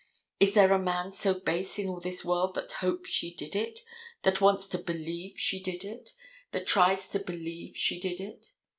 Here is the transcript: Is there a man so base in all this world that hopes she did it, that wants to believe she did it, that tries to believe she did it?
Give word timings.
Is 0.39 0.55
there 0.55 0.73
a 0.73 0.79
man 0.79 1.11
so 1.13 1.35
base 1.39 1.77
in 1.77 1.87
all 1.87 1.99
this 1.99 2.25
world 2.25 2.55
that 2.55 2.71
hopes 2.71 3.11
she 3.11 3.31
did 3.35 3.55
it, 3.55 3.81
that 4.23 4.41
wants 4.41 4.67
to 4.69 4.79
believe 4.79 5.37
she 5.39 5.61
did 5.61 5.83
it, 5.83 6.15
that 6.53 6.65
tries 6.65 7.07
to 7.09 7.19
believe 7.19 7.77
she 7.77 7.99
did 7.99 8.19
it? 8.19 8.47